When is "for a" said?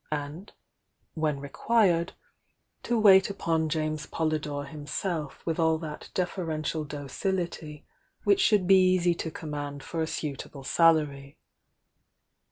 9.83-10.07